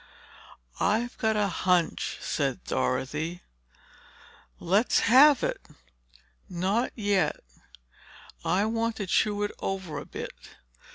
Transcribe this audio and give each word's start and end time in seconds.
"I've 0.79 1.15
got 1.19 1.35
a 1.35 1.45
hunch," 1.47 2.17
said 2.21 2.63
Dorothy. 2.63 3.43
"Let's 4.59 5.01
have 5.01 5.43
it." 5.43 5.61
"Not 6.49 6.91
yet. 6.95 7.39
I 8.43 8.65
want 8.65 8.95
to 8.95 9.05
chew 9.05 9.43
it 9.43 9.51
over 9.59 9.99
a 9.99 10.05
bit. 10.07 10.33